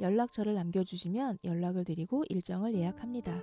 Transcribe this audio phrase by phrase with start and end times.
[0.00, 3.42] 연락처를 남겨주시면 연락을 드리고 일정을 예약합니다.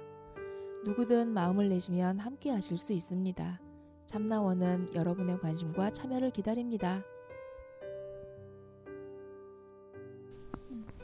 [0.86, 3.60] 누구든 마음을 내시면 함께 하실 수 있습니다.
[4.06, 7.04] 참나원은 여러분의 관심과 참여를 기다립니다.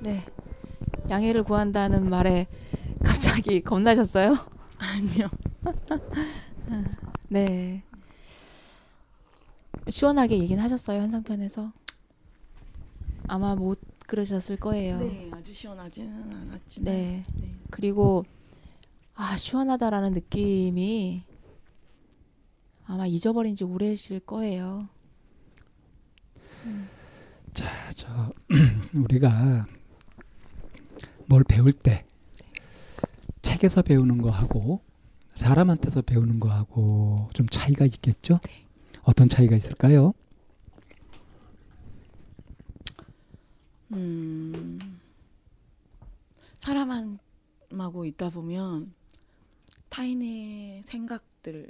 [0.02, 0.24] 네.
[1.10, 2.48] 양해를 구한다는 말에
[3.04, 4.36] 갑자기 겁나셨어요?
[4.78, 5.28] 아니요.
[7.30, 7.84] 네.
[9.90, 11.72] 시원하게 얘기는 하셨어요 한상편에서
[13.28, 14.98] 아마 못 그러셨을 거예요.
[14.98, 16.94] 네, 아주 시원하지는 않았지만.
[16.94, 17.24] 네.
[17.36, 17.50] 네.
[17.70, 18.24] 그리고
[19.16, 21.24] 아 시원하다라는 느낌이
[22.86, 24.88] 아마 잊어버린 지 오래실 거예요.
[27.52, 28.32] 자, 저
[28.96, 29.66] 우리가
[31.26, 32.06] 뭘 배울 때
[33.42, 34.82] 책에서 배우는 거하고
[35.36, 38.40] 사람한테서 배우는 거하고 좀 차이가 있겠죠?
[39.04, 40.14] 어떤 차이가 있을까요?
[43.94, 45.01] 음,
[46.62, 48.94] 사람하고 있다 보면
[49.90, 51.70] 타인의 생각들을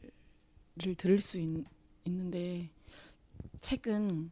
[0.98, 1.66] 들을 수 있,
[2.06, 2.70] 있는데
[3.62, 4.30] 책은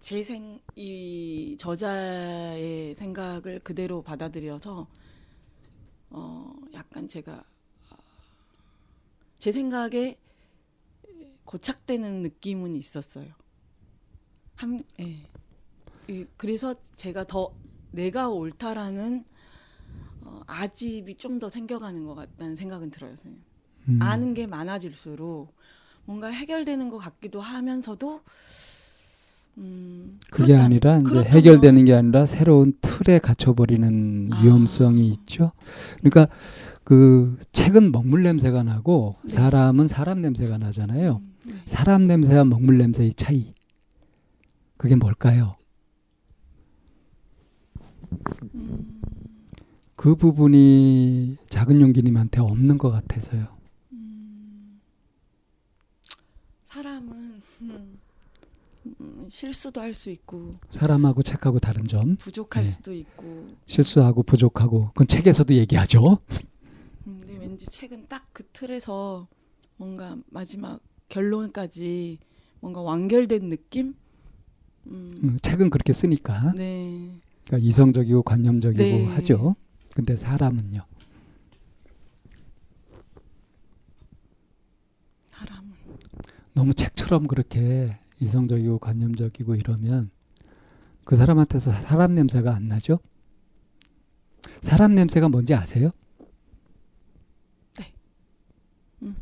[0.00, 4.86] 제 생, 이 저자의 생각을 그대로 받아들여서
[6.10, 7.36] 어, 약간 제가
[7.90, 7.96] 어,
[9.38, 10.18] 제 생각에
[11.44, 13.32] 고착되는 느낌은 있었어요.
[14.56, 15.28] 한, 예.
[16.08, 17.54] 이- 그래서 제가 더
[17.92, 19.24] 내가 옳다라는
[20.24, 23.10] 어, 아집이 좀 더 생겨가는 것 같다는 생각은 들어요.
[23.16, 23.40] 선생님.
[23.88, 25.54] 음, 아는 게 많아질수록
[26.06, 28.20] 뭔가 해결되는 것 같기도 하면서도
[29.58, 34.42] 음, 그게 그렇다- 아니라 이제 그렇다면- 해결되는 게 아니라 새로운 틀에 갇혀버리는 아.
[34.42, 35.52] 위험성이 있죠.
[36.00, 36.26] 그러니까
[36.82, 39.28] 그 책은 먹물 냄새가 나고 네.
[39.30, 41.20] 사람은 사람 냄새가 나잖아요.
[41.46, 41.54] 음, 네.
[41.66, 43.52] 사람 냄새와 먹물 냄새의 차이.
[44.76, 45.54] 그게 뭘까요?
[48.54, 48.93] 음,
[50.04, 53.46] 그 부분이 작은 용기님한테 없는 것 같아서요.
[53.92, 54.78] 음,
[56.66, 57.98] 사람은 음,
[59.00, 62.16] 음, 실수도 할 수 있고 사람하고 책하고 다른 점.
[62.16, 62.70] 부족할 네.
[62.70, 66.18] 수도 있고 실수하고 부족하고 그건 책에서도 얘기하죠.
[67.06, 69.26] 음, 근데 왠지 책은 딱 그 틀에서
[69.78, 72.18] 뭔가 마지막 결론까지
[72.60, 73.94] 뭔가 완결된 느낌?
[74.86, 77.08] 음, 음, 책은 그렇게 쓰니까 네.
[77.46, 79.06] 그러니까 이성적이고 관념적이고 네.
[79.06, 79.56] 하죠.
[79.94, 80.84] 근데 사람은요.
[85.30, 85.72] 사람은
[86.54, 90.10] 너무 책처럼 그렇게 이성적이고 관념적이고 이러면
[91.04, 92.98] 그 사람한테서 사람 냄새가 안 나죠?
[94.60, 95.90] 사람 냄새가 뭔지 아세요?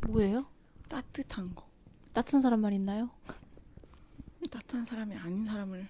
[0.06, 0.46] 뭐예요?
[0.88, 1.66] 따뜻한 거.
[2.12, 3.10] 따뜻한 사람만 있나요?
[4.50, 5.88] 따뜻한 사람이 아닌 사람을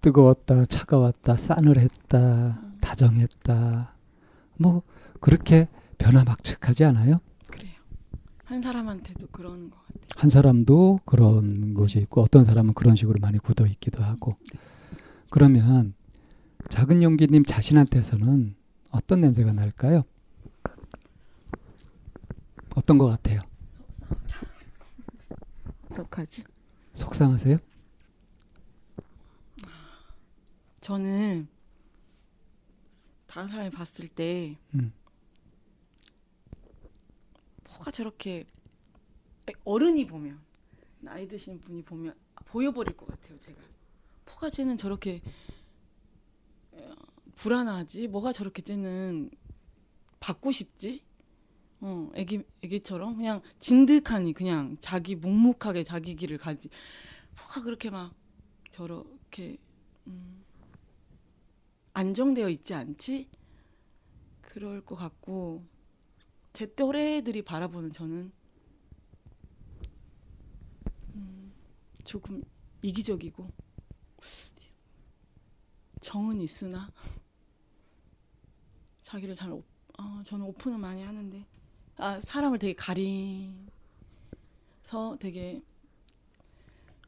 [0.00, 3.94] 뜨거웠다, 차가웠다, 싸늘했다, 다정했다.
[4.58, 4.82] 뭐
[5.20, 5.68] 그렇게
[5.98, 7.20] 변화막측하지 않아요?
[7.48, 7.72] 그래요.
[8.44, 9.98] 한 사람한테도 그러는 것 같아요.
[10.16, 14.34] 한 사람도 그런 것이 있고 어떤 사람은 그런 식으로 많이 굳어 있기도 하고.
[15.30, 15.94] 그러면
[16.70, 18.54] 작은 용기님 자신한테서는
[18.90, 20.04] 어떤 냄새가 날까요?
[22.74, 23.40] 어떤 것 같아요?
[25.90, 26.44] 어떡하지?
[26.94, 27.58] 속상하세요?
[30.80, 31.48] 저는
[33.28, 34.92] 다른 사람이 봤을 때 음.
[37.68, 38.46] 뭐가 저렇게
[39.64, 40.40] 어른이 보면
[41.00, 42.14] 나이 드신 분이 보면
[42.46, 43.38] 보여버릴 것 같아요.
[43.38, 43.60] 제가
[44.24, 45.20] 뭐가 쟤는 저렇게
[46.72, 46.94] 어,
[47.34, 48.08] 불안하지?
[48.08, 49.30] 뭐가 저렇게 쟤는
[50.20, 51.04] 받고 싶지?
[51.80, 56.70] 어, 애기 애기처럼 그냥 진득하니 그냥 자기 묵묵하게 자기 길을 가지.
[57.36, 58.14] 뭐가 그렇게 막
[58.70, 59.58] 저렇게
[60.06, 60.42] 음,
[61.98, 63.28] 안정되어 있지 않지?
[64.40, 65.64] 그럴 것 같고
[66.52, 68.30] 제 또래들이 바라보는 저는
[71.16, 71.52] 음,
[72.04, 72.40] 조금
[72.82, 73.50] 이기적이고
[76.00, 76.88] 정은 있으나
[79.02, 79.64] 자기를 잘 오,
[79.98, 81.44] 어, 저는 오픈을 많이 하는데
[81.96, 83.56] 아 사람을 되게 가리서
[85.18, 85.60] 되게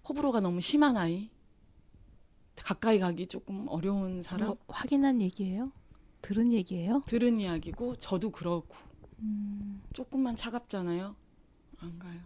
[0.08, 1.30] 호불호가 너무 심한 아이
[2.56, 5.72] 가까이 가기 조금 어려운 사람 뭐 확인한 얘기예요?
[6.22, 7.02] 들은 얘기예요?
[7.06, 8.76] 들은 이야기고 저도 그렇고
[9.20, 11.14] 음, 조금만 차갑잖아요.
[11.78, 12.20] 안 가요.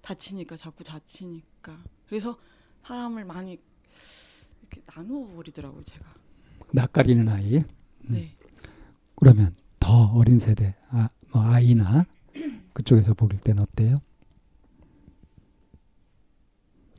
[0.00, 1.82] 다치니까 자꾸 다치니까.
[2.06, 2.38] 그래서
[2.84, 3.58] 사람을 많이
[4.60, 6.04] 이렇게 나누어 버리더라고요, 제가.
[6.72, 7.56] 낯가리는 아이.
[7.56, 7.64] 음.
[8.08, 8.36] 네.
[9.14, 12.04] 그러면 더 어린 세대, 아, 뭐 아이나
[12.72, 14.00] 그쪽에서 보길 때는 어때요?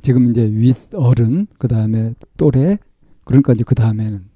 [0.03, 2.77] 지금 이제 윗 어른, 그 다음에 또래,
[3.23, 4.29] 그러니까 이제 그 다음에는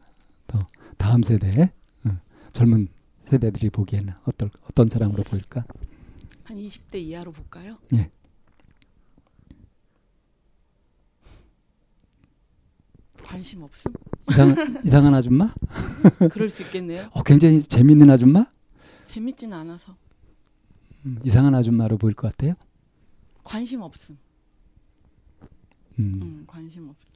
[0.48, 0.60] 더
[0.98, 1.74] 다음 세대,
[2.06, 2.18] 어,
[2.54, 2.88] 젊은
[3.26, 5.66] 세대들이 보기에는 어떨 어떤 사람으로 보일까?
[6.46, 7.78] 한 20대 이하로 볼까요?
[7.94, 8.10] 예.
[13.22, 13.92] 관심 없음?
[14.30, 15.54] 이상 이상한 아줌마?
[16.32, 17.10] 그럴 수 있겠네요.
[17.12, 18.46] 어, 굉장히 재밌는 아줌마?
[19.04, 19.98] 재밌진 않아서
[21.06, 22.54] 음, 이상한 아줌마로 보일 것 같아요.
[23.44, 24.18] 관심 없음.
[26.00, 26.20] 음.
[26.22, 27.08] 음, 관심 없음.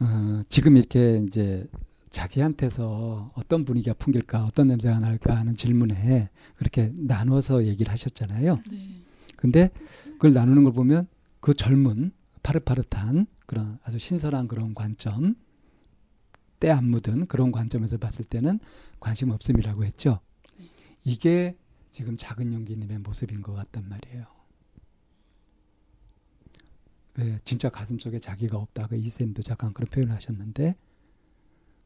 [0.00, 1.66] 어, 지금 이렇게 이제
[2.10, 8.62] 자기한테서 어떤 분위기가 풍길까, 어떤 냄새가 날까 하는 질문에 그렇게 나눠서 얘기를 하셨잖아요.
[8.70, 9.02] 네.
[9.36, 9.70] 근데
[10.12, 11.06] 그걸 나누는 걸 보면
[11.40, 12.12] 그 젊은
[12.42, 15.34] 파릇파릇한 그런 아주 신선한 그런 관점,
[16.60, 18.58] 때 안 묻은 그런 관점에서 봤을 때는
[19.00, 20.20] 관심 없음이라고 했죠.
[20.58, 20.66] 네.
[21.04, 21.56] 이게
[21.90, 24.26] 지금 작은 용기님의 모습인 것 같단 말이에요.
[27.18, 30.76] 왜 진짜 가슴 속에 자기가 없다가 이쌤도 잠깐 그런 표현을 하셨는데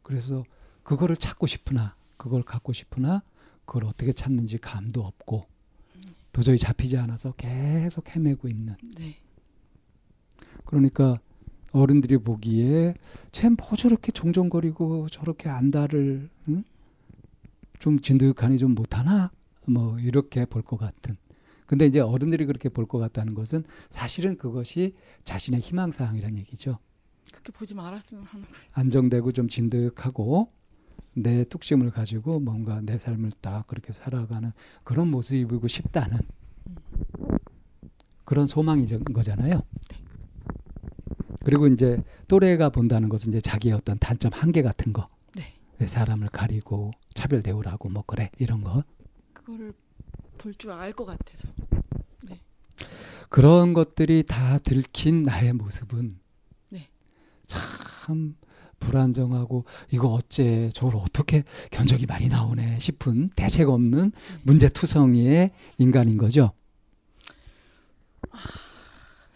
[0.02, 0.44] 그래서
[0.82, 3.22] 그거를 찾고 싶으나 그걸 갖고 싶으나
[3.64, 5.46] 그걸 어떻게 찾는지 감도 없고
[6.32, 9.16] 도저히 잡히지 않아서 계속 헤매고 있는 네.
[10.64, 11.18] 그러니까
[11.72, 12.94] 어른들이 보기에
[13.32, 16.64] 쟤뭐 저렇게 종종거리고 저렇게 안달을 응?
[17.78, 19.30] 좀 진득하니 좀 못하나
[19.66, 21.16] 뭐 이렇게 볼 것 같은
[21.72, 26.78] 근데 이제 어른들이 그렇게 볼 것 같다는 것은 사실은 그것이 자신의 희망 사항이라는 얘기죠
[27.30, 28.66] 그렇게 보지 말았으면 하는 거예요.
[28.72, 30.52] 안정되고 좀 진득하고
[31.16, 34.52] 내 뚝심을 가지고 뭔가 내 삶을 딱 그렇게 살아가는
[34.84, 36.18] 그런 모습이고 싶다는
[38.24, 39.62] 그런 소망인 거잖아요.
[41.44, 45.54] 그리고 이제 또래가 본다는 것은 이제 자기의 어떤 단점 한계 같은 거, 네.
[45.78, 48.84] 왜 사람을 가리고 차별 대우라고 뭐 그래 이런 거
[49.32, 49.72] 그거를
[50.42, 51.48] 볼 줄 알 것 같아서.
[53.28, 56.18] 그런 것들이 다 들킨 나의 모습은
[56.68, 56.90] 네.
[57.46, 58.36] 참
[58.78, 64.12] 불안정하고 이거 어째 저걸 어떻게 견적이 많이 나오네 싶은 대책 없는
[64.42, 66.52] 문제투성이의 인간인 거죠.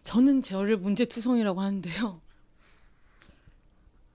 [0.02, 2.20] 저는 저를 문제투성이라고 하는데요.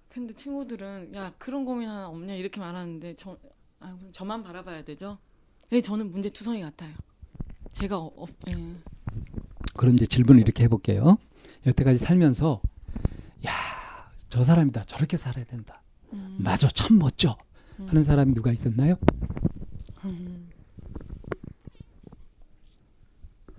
[0.09, 3.37] 근데 친구들은 야 그런 고민 하나 없냐 이렇게 말하는데 저
[3.79, 5.17] 아, 저만 바라봐야 되죠.
[5.71, 6.93] 네, 저는 문제투성이 같아요.
[7.71, 8.75] 제가 어, 어, 예.
[9.77, 11.17] 그럼 이제 질문을 이렇게 해볼게요.
[11.65, 12.61] 여태까지 살면서
[13.45, 13.51] 야
[14.29, 15.81] 저 사람이다 저렇게 살아야 된다.
[16.13, 17.37] 음, 맞아 참 멋져
[17.81, 17.87] 음.
[17.89, 18.95] 하는 사람이 누가 있었나요?
[20.05, 20.49] 음.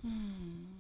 [0.05, 0.77] 음.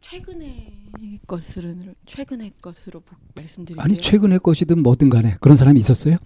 [0.00, 3.82] 최근의 것을 최근의 것으로 보- 말씀드릴게요.
[3.82, 6.16] 아니 최근의 것이든 뭐든 간에 그런 사람이 있었어요?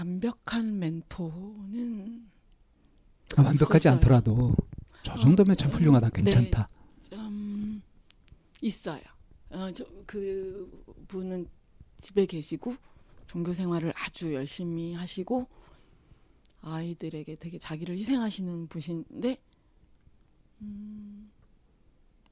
[0.00, 2.30] 완벽한 멘토는
[3.36, 3.94] 아, 완벽하지 있었어요.
[3.94, 4.54] 않더라도
[5.02, 6.22] 저 정도면 참 어, 훌륭하다 네.
[6.22, 6.68] 괜찮다.
[7.12, 7.82] 음,
[8.62, 9.02] 있어요.
[9.50, 11.46] 어, 저, 그 분은
[11.98, 12.74] 집에 계시고
[13.26, 15.46] 종교 생활을 아주 열심히 하시고
[16.62, 19.38] 아이들에게 되게 자기를 희생하시는 분인데
[20.62, 21.30] 음,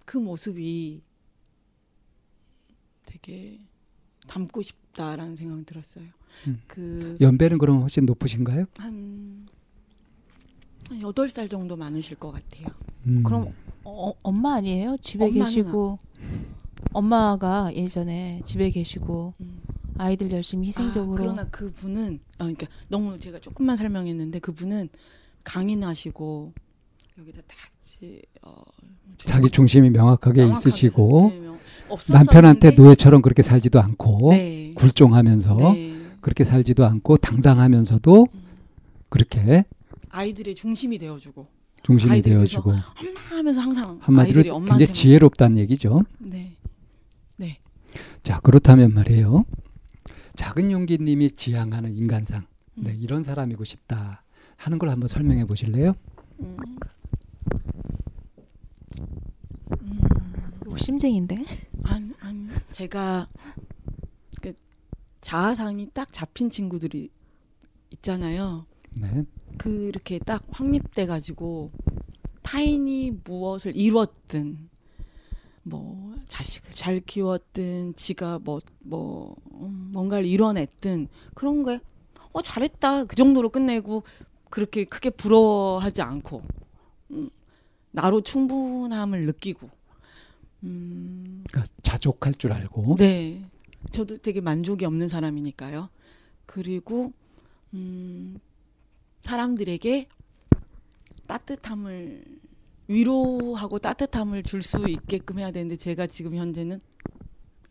[0.07, 1.03] 그 모습이
[3.05, 3.61] 되게
[4.27, 6.18] 닮고 싶다라는 생각이 들었어요.
[6.47, 6.61] 음.
[6.67, 8.67] 그 연배는 그럼 훨씬 높으신가요?
[8.79, 9.47] 한,
[10.89, 12.67] 한 8살 정도 많으실 것 같아요.
[13.07, 13.23] 음.
[13.23, 13.53] 그럼
[13.85, 14.97] 어, 엄마 아니에요?
[15.01, 15.99] 집에 계시고
[16.93, 19.61] 엄마가 예전에 집에 계시고 음.
[19.97, 24.89] 아이들 열심히 희생적으로 아, 그러나 그분은 아 그러니까 너무 제가 조금만 설명했는데 그분은
[25.45, 26.53] 강인하시고
[27.19, 28.63] 여기다 딱 지- 어,
[29.19, 31.59] 자기 중심이 명확하게 명확하게 있으시고 네, 명-
[32.11, 34.73] 남편한테 노예처럼 그렇게 살지도 않고 네.
[34.77, 35.98] 굴종하면서 네.
[36.21, 38.41] 그렇게 살지도 않고 당당하면서도 음.
[39.09, 39.65] 그렇게
[40.11, 41.47] 아이들의 중심이 되어주고
[41.83, 42.83] 중심이 되어주고 엄마
[43.31, 46.03] 하면서 항상 한마디로 굉장히 지혜롭다는 얘기죠.
[46.19, 46.53] 네.
[48.23, 49.45] 자 그렇다면 말이에요.
[50.35, 52.47] 작은 용기님이 지향하는 인간상,
[52.77, 52.85] 음.
[52.85, 54.23] 네, 이런 사람이고 싶다
[54.57, 55.95] 하는 걸 한번 설명해 보실래요?
[56.41, 56.57] 음.
[60.67, 61.43] 욕심쟁인데
[61.85, 63.58] 아니, 아니 제가 그
[65.29, 67.11] 자아상이 딱 잡힌 친구들이
[67.91, 68.65] 있잖아요.
[68.99, 69.27] 네,
[69.59, 71.71] 그렇게 딱 확립돼 가지고
[72.43, 74.71] 타인이 무엇을 이뤘든
[75.65, 81.81] 뭐 자식을 잘 키웠든 지가 뭐뭐 음, 뭔가를 이뤄냈든 그런 거에
[82.33, 84.05] 어 잘했다 그 정도로 끝내고
[84.49, 86.43] 그렇게 크게 부러워하지 않고
[87.11, 87.29] 음,
[87.91, 89.69] 나로 충분함을 느끼고
[90.63, 92.97] 음, 그러니까 자족할 줄 알고.
[92.97, 93.45] 네
[93.91, 95.89] 저도 되게 만족이 없는 사람이니까요
[96.47, 97.13] 그리고
[97.75, 98.39] 음,
[99.23, 100.09] 사람들에게
[101.27, 102.25] 따뜻함을
[102.89, 106.81] 위로하고 따뜻함을 줄 수 있게끔 해야 되는데 제가 지금 현재는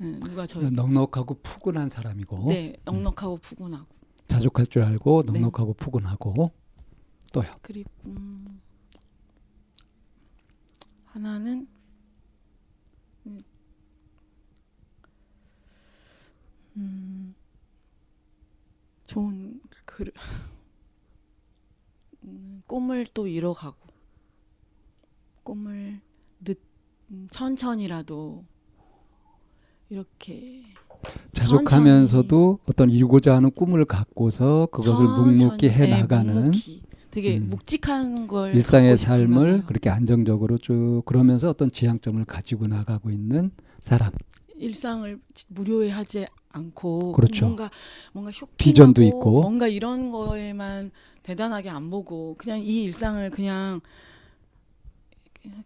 [0.02, 3.86] 음, 누가 저 넉넉하고 푸근한 사람이고 네 넉넉하고 푸근하고
[4.28, 5.40] 자족할 줄 알고 네.
[5.40, 6.52] 넉넉하고 푸근하고
[7.34, 7.48] 또요.
[7.62, 8.62] 그리고 음,
[11.06, 11.68] 하나는
[19.18, 20.12] 좋은 글
[22.24, 23.76] 음, 꿈을 또 이뤄가고
[25.44, 26.00] 꿈을
[26.44, 26.60] 늦
[27.10, 28.46] 음, 천천히라도
[29.90, 30.66] 이렇게
[31.32, 36.52] 자족하면서도 어떤 이루고자 하는 꿈을 갖고서 그것을 묵묵히 천천히, 해 네, 나가는.
[37.10, 37.50] 되게 음.
[37.50, 39.64] 묵직한 걸 일상의 삶을 봐요.
[39.66, 44.12] 그렇게 안정적으로 쭉 그러면서 어떤 지향점을 가지고 나가고 있는 사람.
[44.58, 46.28] 일상을 무료해하지
[46.58, 47.46] 않고 그렇죠.
[47.46, 47.70] 뭔가
[48.14, 49.42] 뭔가 쇼핑하고 비전도 있고.
[49.42, 50.92] 뭔가 이런 거에만
[51.24, 53.82] 대단하게 안 보고 그냥 이 일상을 그냥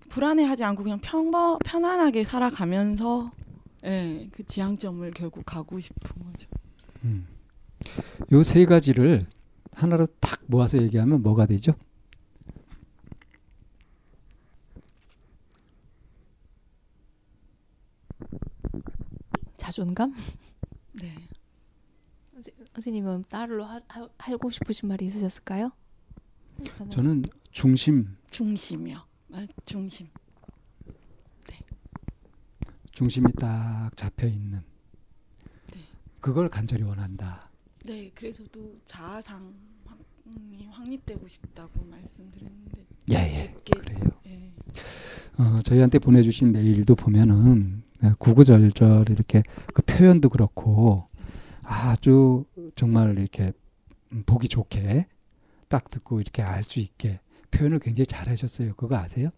[0.10, 3.32] 불안해하지 않고 그냥 평범 편안하게 살아가면서
[3.86, 6.48] 예, 그 지향점을 결국 가고 싶은 거죠.
[7.04, 7.26] 음.
[8.32, 9.26] 요 세 가지를
[9.74, 11.74] 하나로 탁 모아서 얘기하면 뭐가 되죠?
[19.58, 20.14] 자존감?
[20.94, 21.12] 네.
[22.74, 23.26] 선생님은
[23.64, 25.72] 하, 하, 하 고 싶으신 말이 있으셨을까요?
[26.74, 28.98] 저는 저는 중심, 중심이요.
[29.34, 30.08] 아, 중심.
[32.92, 34.62] 중심이 딱 잡혀 있는
[35.74, 35.80] 네.
[36.20, 37.50] 그걸 간절히 원한다.
[37.86, 39.54] 네, 그래서도 자아상
[39.86, 39.98] 확-
[40.72, 43.56] 확립되고 싶다고 말씀드렸는데 예, 예.
[43.74, 44.00] 그래요.
[44.28, 44.52] 예.
[45.42, 49.44] 어, 저희한테 보내주신 메일도 보면은 어, 구구절절 이렇게
[49.74, 51.04] 그 표현도 그렇고
[51.64, 53.54] 아주 정말 이렇게
[54.12, 55.08] 음, 보기 좋게
[55.68, 57.20] 딱 듣고 이렇게 알 수 있게
[57.52, 58.74] 표현을 굉장히 잘하셨어요.
[58.76, 59.30] 그거 아세요?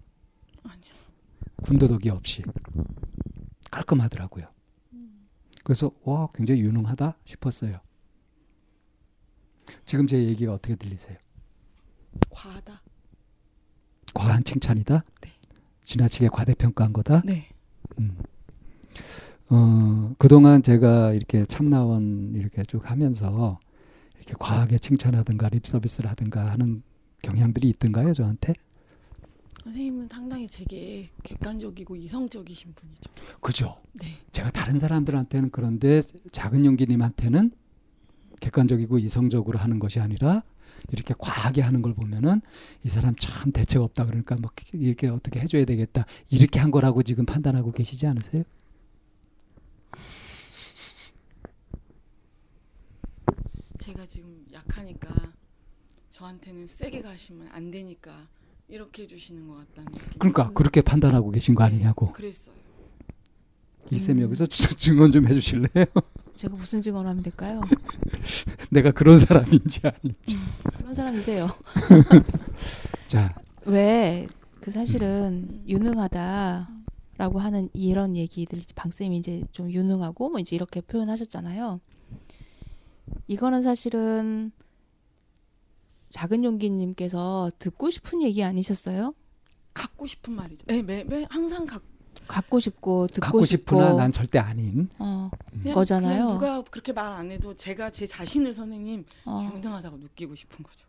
[0.64, 0.94] 아니요.
[1.64, 2.44] 군더더기 없이
[3.72, 4.48] 깔끔하더라고요.
[5.64, 7.80] 그래서 와 굉장히 유능하다 싶었어요.
[9.86, 11.18] 지금 제 얘기가 어떻게 들리세요?
[12.30, 12.82] 과하다.
[14.14, 15.04] 과한 칭찬이다?
[15.22, 15.32] 네.
[15.84, 17.22] 지나치게 과대평가한 거다?
[17.26, 17.50] 네.
[18.00, 18.18] 음.
[19.50, 23.60] 어, 그동안 제가 이렇게 참나원 이렇게 쭉 하면서
[24.18, 26.82] 이렇게 과하게 칭찬하든가 립서비스를 하든가 하는
[27.22, 28.54] 경향들이 있던가요, 저한테?
[29.64, 33.12] 선생님은 상당히 제게 객관적이고 이성적이신 분이죠.
[33.40, 33.82] 그죠.
[33.94, 34.18] 네.
[34.32, 37.52] 제가 다른 사람들한테는 그런데 작은 용기님한테는
[38.42, 40.44] 객관적이고 이성적으로 하는 것이 아니라
[40.92, 42.42] 이렇게 과하게 하는 걸 보면은
[42.84, 47.26] 이 사람 참 대책 없다 그러니까 막 이렇게 어떻게 해줘야 되겠다 이렇게 한 거라고 지금
[47.26, 48.44] 판단하고 계시지 않으세요?
[53.78, 55.10] 제가 지금 약하니까
[56.12, 58.28] 저한테는 세게 가시면 안 되니까
[58.68, 60.20] 이렇게 해주시는 것 같다는 느낌.
[60.20, 62.54] 그러니까 그렇게 판단하고 계신 거 아니냐고 그랬어요.
[63.90, 64.22] 이쌤 음.
[64.22, 65.86] 여기서 지- 증언 좀 해주실래요?
[66.38, 67.62] 제가 무슨 증언 하면 될까요?
[68.70, 70.38] 내가 그런 사람인지 아닌지.
[70.78, 71.48] 그런 사람이세요.
[73.08, 73.34] 자,
[73.66, 74.28] 왜
[74.62, 81.82] 그 사실은 유능하다라고 하는 이런 얘기들 방쌤이 이제 좀 유능하고 뭐 이제 이렇게 표현하셨잖아요.
[83.28, 84.52] 이거는 사실은
[86.10, 89.14] 작은 용기님께서 듣고 싶은 얘기 아니셨어요?
[89.74, 90.64] 갖고 싶은 말이죠.
[90.68, 91.82] 네, 매, 매 항상 갖,
[92.28, 94.88] 갖고 싶고 듣고 갖고 싶고 싶으나 난 절대 아닌.
[95.00, 96.18] 어, 그냥, 거잖아요.
[96.26, 100.86] 그냥 누가 그렇게 말 안 해도 제가 제 자신을 선생님 어, 유능하다고 느끼고 싶은 거죠.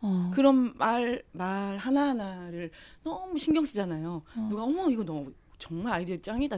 [0.00, 2.70] 어, 그런 말, 말 하나 하나를
[3.02, 4.22] 너무 신경 쓰잖아요.
[4.36, 4.46] 어.
[4.48, 6.56] 누가 어머 이거 너무 정말 아이디어 짱이다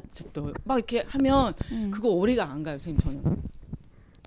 [0.65, 1.91] 막 이렇게 하면 음.
[1.91, 3.43] 그거 오래가 안 가요 선생님 저는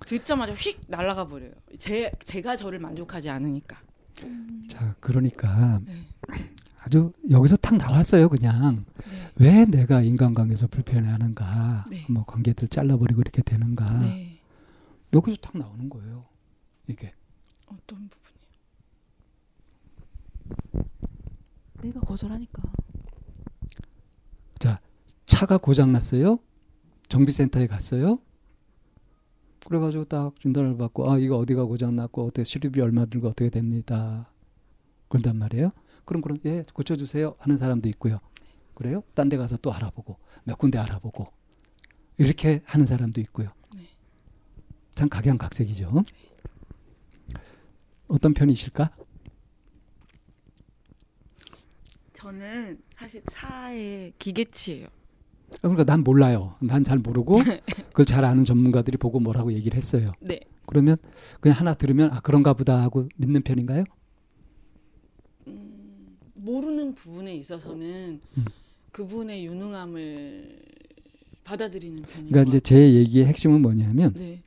[0.06, 3.80] 듣자마자 휙 날아가 버려요 제 제가 저를 만족하지 않으니까
[4.68, 6.04] 자, 그러니까 네.
[6.80, 8.84] 아주 여기서 탁 나왔어요, 그냥.
[9.08, 9.30] 네.
[9.36, 11.86] 왜 내가 인간관계에서 불편해하는가?
[11.90, 12.06] 네.
[12.08, 13.98] 뭐 관계들 잘라버리고 이렇게 되는가?
[14.00, 14.38] 네.
[15.12, 16.24] 여기서 탁 나오는 거예요.
[16.86, 17.10] 이게
[17.66, 18.44] 어떤 부분이요
[21.82, 22.62] 내가 거절하니까.
[25.26, 26.38] 차가 고장 났어요.
[27.08, 28.18] 정비센터에 갔어요.
[29.66, 34.30] 그래가지고 딱 진단을 받고 아 이거 어디가 고장 났고 어떻게 수리비 얼마 들고 어떻게 됩니다.
[35.08, 35.70] 그런단 말이에요.
[36.04, 38.20] 그럼 그럼 예 고쳐주세요 하는 사람도 있고요.
[38.74, 39.02] 그래요?
[39.14, 41.28] 딴 데 가서 또 알아보고 몇 군데 알아보고
[42.18, 43.50] 이렇게 하는 사람도 있고요.
[43.74, 43.88] 네.
[44.94, 46.02] 참 각양각색이죠.
[48.08, 48.90] 어떤 편이실까?
[52.12, 54.88] 저는 사실 차의 기계치예요.
[55.60, 56.54] 그러니까 난 몰라요.
[56.60, 57.38] 난 잘 모르고
[57.92, 60.12] 그걸 잘 아는 전문가들이 보고 뭐라고 얘기를 했어요.
[60.20, 60.40] 네.
[60.66, 60.96] 그러면
[61.40, 63.84] 그냥 하나 들으면 아 그런가 보다 하고 믿는 편인가요?
[65.46, 68.44] 음, 모르는 부분에 있어서는 음.
[68.92, 70.58] 그분의 유능함을
[71.44, 72.30] 받아들이는 편이고.
[72.30, 74.40] 그러니까 이제 제 얘기의 핵심은 뭐냐면 네.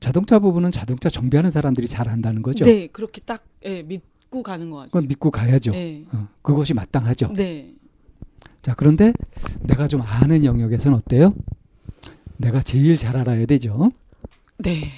[0.00, 2.64] 자동차 부분은 자동차 정비하는 사람들이 잘 한다는 거죠.
[2.64, 4.90] 네, 그렇게 딱 예, 믿고 가는 것 같아요.
[4.90, 5.72] 그걸 믿고 가야죠.
[5.72, 6.04] 네.
[6.12, 7.32] 어, 그것이 마땅하죠.
[7.34, 7.73] 네.
[8.64, 9.12] 자, 그런데
[9.60, 11.34] 내가 좀 아는 영역에서는 어때요?
[12.38, 13.92] 내가 제일 잘 알아야 되죠.
[14.56, 14.88] 네.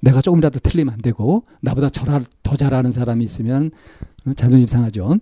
[0.00, 3.70] 내가 조금이라도 틀리면 안 되고 나보다 절- 더 잘하는 사람이 있으면
[4.26, 5.16] 어, 자존심 상하죠.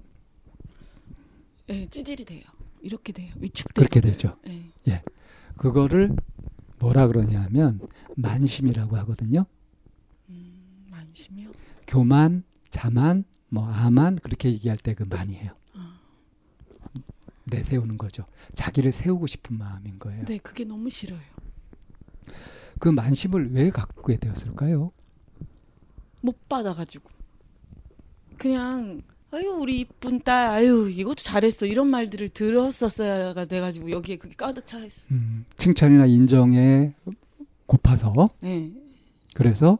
[1.66, 2.42] 네, 찌질이 돼요.
[2.80, 3.32] 이렇게 돼요.
[3.40, 3.72] 위축돼.
[3.74, 4.36] 그렇게 되죠.
[4.84, 5.02] 네.
[5.56, 6.14] 그거를
[6.78, 7.80] 뭐라 그러냐면
[8.16, 9.46] 만심이라고 하거든요.
[10.28, 11.50] 음, 만심이요?
[11.88, 15.50] 교만, 자만, 뭐 아만 그렇게 얘기할 때 그 만이에요.
[17.52, 17.56] 아.
[17.56, 18.24] 내세우는 거죠.
[18.54, 20.24] 자기를 세우고 싶은 마음인 거예요.
[20.24, 21.20] 네, 그게 너무 싫어요.
[22.78, 24.90] 그 만심을 왜 갖게 되었을까요?
[26.22, 27.04] 못 받아가지고
[28.38, 34.66] 그냥 아유 우리 이쁜 딸 아유 이것도 잘했어 이런 말들을 들었었어야가 돼가지고 여기에 그게 가득
[34.66, 35.06] 차 있어.
[35.10, 36.94] 음, 칭찬이나 인정에
[37.66, 38.72] 고파서 네.
[39.34, 39.78] 그래서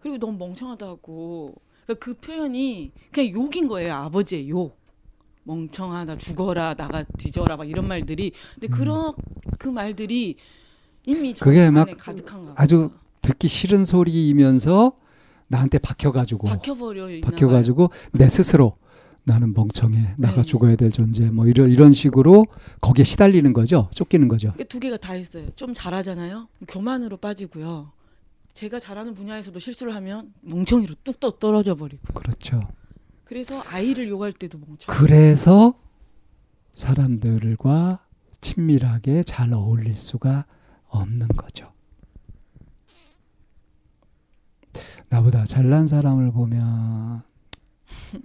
[0.00, 1.54] 그리고 너무 멍청하다고
[1.86, 4.81] 그러니까 그 표현이 그냥 욕인 거예요 아버지의 욕.
[5.44, 8.70] 멍청하다 죽어라 나가 뒤져라 막 이런 말들이 근데 음.
[8.70, 9.12] 그런
[9.58, 10.36] 그 말들이
[11.04, 12.90] 이미 저 그게 막 가득한가 아주.
[13.22, 14.92] 듣기 싫은 소리이면서
[15.46, 18.76] 나한테 박혀가지고 박혀버려 박혀가지고 내 스스로
[19.24, 20.42] 나는 멍청해 나가 네.
[20.42, 22.44] 죽어야 될 존재 뭐 이런 이런 식으로
[22.80, 24.52] 거기에 시달리는 거죠 쫓기는 거죠.
[24.68, 25.48] 두 개가 다 있어요.
[25.54, 26.48] 좀 잘하잖아요.
[26.66, 27.92] 교만으로 빠지고요.
[28.54, 32.02] 제가 잘하는 분야에서도 실수를 하면 멍청이로 뚝 떨어져 버리고.
[32.12, 32.60] 그렇죠
[33.32, 34.94] 그래서 아이를 욕할 때도 멍청.
[34.94, 35.72] 그래서
[36.74, 38.04] 사람들과
[38.42, 40.44] 친밀하게 잘 어울릴 수가
[40.88, 41.72] 없는 거죠
[45.08, 47.22] 나보다 잘난 사람을 보면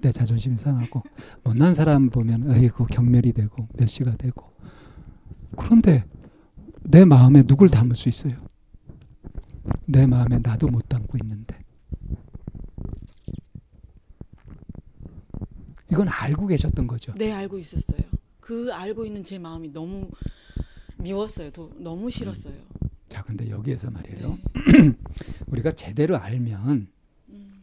[0.01, 1.03] 내 자존심이 상하고
[1.41, 4.51] 못난 사람 보면 어이구 경멸이 되고 멸시가 되고
[5.55, 6.03] 그런데
[6.83, 8.35] 내 마음에 누굴 담을 수 있어요?
[9.85, 11.66] 내 마음에 나도 못 담고 있는데
[15.91, 17.13] 이건 알고 계셨던 거죠.
[17.15, 18.01] 네 알고 있었어요.
[18.39, 20.09] 그 알고 있는 제 마음이 너무
[20.97, 21.51] 미웠어요.
[21.51, 22.55] 더, 너무 싫었어요.
[23.09, 24.37] 자, 근데 여기에서 말이에요.
[24.71, 24.93] 네.
[25.47, 26.87] 우리가 제대로 알면
[27.29, 27.61] 음,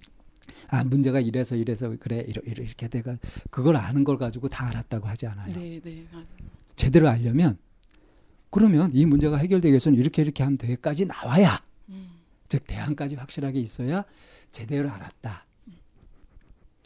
[0.68, 3.16] 아 문제가 이래서 이래서 그래 이렇게 돼가
[3.50, 5.48] 그걸 아는 걸 가지고 다 알았다고 하지 않아요.
[5.52, 6.06] 네, 네.
[6.12, 6.24] 아,
[6.76, 7.58] 제대로 알려면
[8.50, 12.08] 그러면 이 문제가 해결되기 위해서는 이렇게 이렇게 하면 되까지 나와야 음,
[12.48, 14.04] 즉 대안까지 확실하게 있어야
[14.50, 15.44] 제대로 알았다.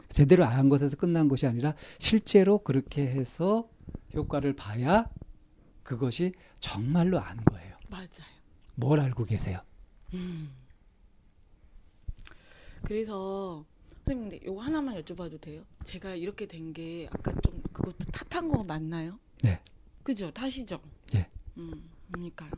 [0.09, 3.69] 제대로 안 것에서 끝난 것이 아니라 실제로 그렇게 해서
[4.15, 5.09] 효과를 봐야
[5.83, 7.77] 그것이 정말로 안 거예요.
[7.89, 8.09] 맞아요.
[8.75, 9.61] 뭘 알고 계세요?
[10.15, 10.51] 음.
[12.85, 13.65] 그래서
[14.05, 15.63] 선생님 근데 요거 하나만 여쭤봐도 돼요?
[15.85, 19.19] 제가 이렇게 된 게 아까 좀 그것도 탓한 거 맞나요?
[19.43, 19.61] 네.
[20.03, 20.31] 그죠?
[20.31, 20.81] 탓이죠.
[21.15, 21.27] 예.
[21.59, 22.51] 음, 그러니까요.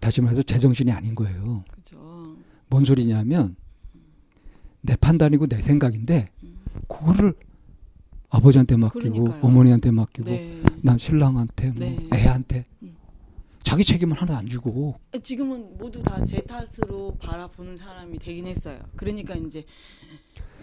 [0.00, 1.64] 다시 말해서 제정신이 아닌 거예요.
[1.70, 2.36] 그죠.
[2.68, 3.56] 뭔 소리냐면
[4.80, 6.58] 내 판단이고 내 생각인데 음.
[6.88, 7.34] 그거를
[8.30, 9.40] 아버지한테 맡기고 그러니까요.
[9.42, 10.62] 어머니한테 맡기고 네.
[10.82, 12.08] 난 신랑한테 뭐 네.
[12.14, 12.96] 애한테 음.
[13.62, 18.78] 자기 책임은 하나 안 주고 지금은 모두 다 제 탓으로 바라보는 사람이 되긴 했어요.
[18.96, 19.64] 그러니까 이제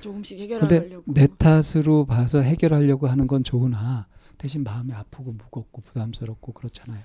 [0.02, 1.14] 조금씩 해결하려고.
[1.14, 7.04] 내 탓으로 봐서 해결하려고 하는 건 좋으나 대신 마음이 아프고 무겁고 부담스럽고 그렇잖아요.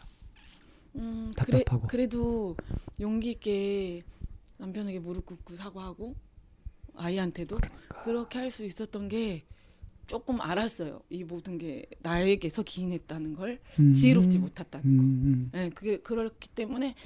[0.96, 1.86] 음, 그래, 답답하고.
[1.86, 2.56] 그래 도
[3.00, 4.02] 용기 있게
[4.58, 6.14] 남편에게 무릎 꿇고 사과하고
[7.00, 8.02] 아이한테도 그러니까.
[8.04, 9.44] 그렇게 할 수 있었던 게
[10.06, 11.02] 조금 알았어요.
[11.08, 15.02] 이 모든 게 나에게서 기인했다는 걸 음, 지혜롭지 못했다는 음, 거.
[15.02, 15.50] 음.
[15.54, 16.96] 예, 그게 그렇기 때문에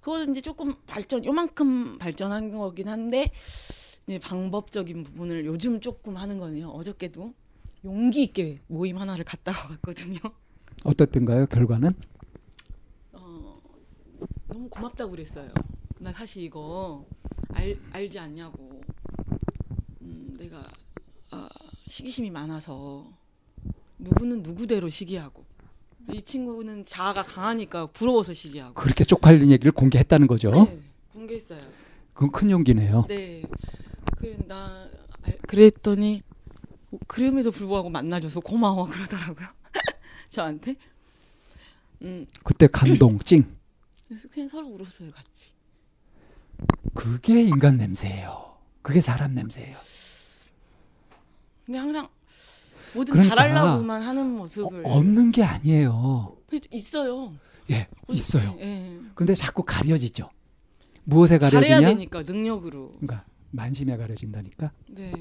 [0.00, 3.30] 그거는 이제 조금 발전, 요만큼 발전한 거긴 한데
[4.06, 6.68] 이제 방법적인 부분을 요즘 조금 하는 거네요.
[6.68, 7.32] 어저께도
[7.84, 10.18] 용기 있게 모임 하나를 갔다가 왔거든요.
[10.84, 11.46] 어떻든가요?
[11.46, 11.92] 결과는
[13.12, 13.60] 어,
[14.48, 15.48] 너무 고맙다고 그랬어요.
[16.00, 17.06] 나 사실 이거
[17.54, 18.81] 알, 알지 않냐고.
[20.42, 20.62] 음, 내가
[21.30, 21.48] 아,
[21.88, 23.06] 시기심이 많아서
[23.98, 25.44] 누구는 누구대로 시기하고
[26.12, 28.74] 이 친구는 자아가 강하니까 부러워서 시기하고.
[28.74, 30.50] 그렇게 쪽팔린 얘기를 공개했다는 거죠.
[30.50, 30.80] 네,
[31.12, 31.60] 공개했어요.
[32.12, 33.06] 그건 큰 용기네요.
[33.08, 33.42] 네.
[34.18, 34.88] 그래 나
[35.22, 36.22] 알- 그랬더니
[37.06, 39.46] 그럼에도 불구하고 만나줘서 고마워 그러더라고요.
[40.30, 40.74] 저한테.
[42.02, 43.44] 음, 그때 감동 찡.
[44.08, 45.52] 그래서 그냥 서로 울었어요, 같이.
[46.94, 48.56] 그게 인간 냄새예요.
[48.82, 49.78] 그게 사람 냄새예요.
[51.64, 52.08] 근데 항상
[52.94, 56.36] 뭐든 그러니까 잘하려고만 하는 어, 모습을 없는 게 아니에요.
[56.70, 57.32] 있어요.
[57.70, 58.56] 예, 있어요.
[58.60, 58.98] 예.
[59.14, 60.28] 근데 자꾸 가려지죠.
[61.04, 61.88] 무엇에 잘해야 가려지냐?
[61.88, 62.92] 되니까 능력으로.
[62.92, 64.72] 그러니까 만심에 가려진다니까.
[64.90, 65.12] 네.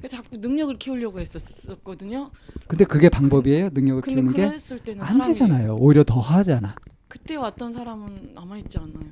[0.00, 2.30] 그 자꾸 능력을 키우려고 했었거든요.
[2.68, 3.70] 근데 그게 방법이에요?
[3.72, 4.52] 능력을 키우는 게?
[5.00, 5.76] 안 되잖아요.
[5.76, 6.74] 오히려 더 하잖아.
[7.08, 9.10] 그때 왔던 사람은 남아 있지 않아요.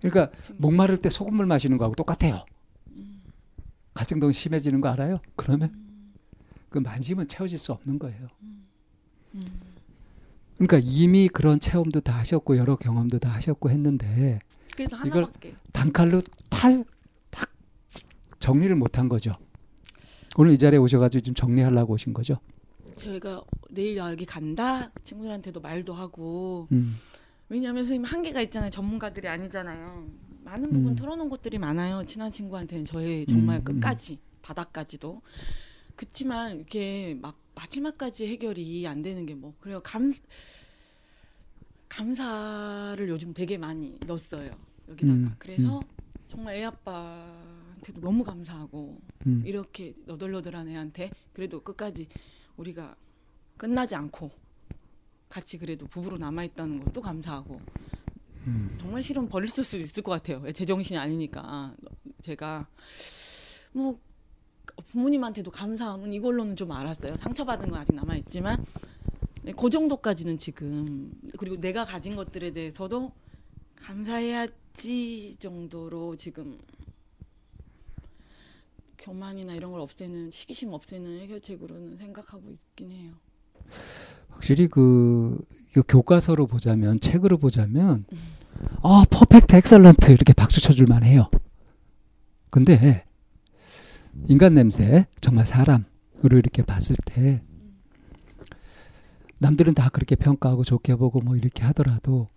[0.00, 0.30] 그러니까.
[0.56, 2.44] 목마를 때 소금물 마시는 거하고 똑같아요.
[3.98, 4.00] 음.
[4.00, 5.18] 갈증도 심해지는 거 알아요?
[5.36, 5.74] 그러면
[6.70, 8.28] 그 만심은 채워질 수 없는 거예요.
[9.34, 9.60] 음.
[10.56, 14.38] 그러니까 이미 그런 체험도 다 하셨고 여러 경험도 다 하셨고 했는데
[14.78, 15.54] 이걸- 하나밖에.
[15.72, 16.84] 단칼로 탈
[17.30, 17.50] 딱
[18.38, 19.32] 정리를 못한 거죠.
[20.36, 22.38] 오늘 이 자리에 오셔가지고 지금 정리하려고 오신 거죠.
[22.96, 26.96] 저희가 내일 여기 간다 친구들한테도 말도 하고 음.
[27.48, 30.06] 왜냐하면 선생님 한계가 있잖아요 전문가들이 아니잖아요
[30.48, 30.96] 많은 부분 음.
[30.96, 33.64] 털어놓은 것들이 많아요 친한 친구한테는 저의 정말 음, 음.
[33.64, 35.20] 끝까지 바닥까지도
[35.94, 40.10] 그치만 이렇게 막 마지막까지 해결이 안 되는 게 뭐 그래요 감
[41.88, 44.50] 감사를 요즘 되게 많이 넣었어요
[44.88, 45.80] 여기다가 음, 그래서
[46.26, 49.42] 정말 애 아빠한테도 너무 감사하고 음.
[49.44, 52.08] 이렇게 너덜너덜한 애한테 그래도 끝까지
[52.56, 52.96] 우리가
[53.56, 54.30] 끝나지 않고
[55.28, 57.60] 같이 그래도 부부로 남아 있다는 것도 감사하고
[58.46, 58.74] 음.
[58.78, 60.50] 정말 싫으면 버릴 수도 있을 것 같아요.
[60.52, 61.74] 제 정신이 아니니까
[62.22, 62.66] 제가
[63.72, 63.94] 뭐
[64.90, 67.16] 부모님한테도 감사함은 이걸로는 좀 알았어요.
[67.16, 68.64] 상처받은 건 아직 남아 있지만
[69.42, 73.12] 네, 그 정도까지는 지금 그리고 내가 가진 것들에 대해서도
[73.76, 76.58] 감사해야지 정도로 지금
[78.98, 83.14] 교만이나 이런 걸 없애는 시기심 없애는 해결책으로는 생각하고 있긴 해요.
[84.38, 85.36] 확실히 그
[85.72, 88.04] 이거 교과서로 보자면 책으로 보자면
[88.82, 91.28] 아 perfect excellent 이렇게 박수 쳐줄 만해요.
[92.50, 93.04] 근데
[94.26, 97.42] 인간 냄새 정말 사람으로 이렇게 봤을 때
[99.38, 102.28] 남들은 다 그렇게 평가하고 좋게 보고 뭐 이렇게 하더라도